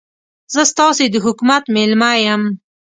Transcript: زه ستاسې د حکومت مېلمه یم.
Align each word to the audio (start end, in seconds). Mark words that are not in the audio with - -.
زه 0.53 0.61
ستاسې 0.71 1.05
د 1.09 1.15
حکومت 1.25 1.63
مېلمه 1.75 2.11
یم. 2.25 2.41